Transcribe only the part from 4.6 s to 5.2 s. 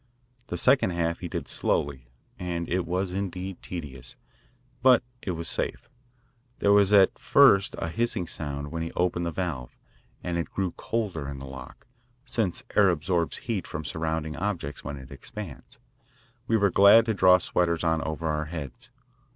but